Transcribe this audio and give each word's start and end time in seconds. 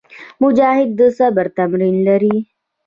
مجاهد 0.41 0.89
د 0.99 1.01
صبر 1.17 1.45
تمرین 1.57 1.95
لري. 2.07 2.35